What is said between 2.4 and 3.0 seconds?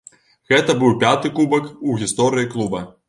клуба.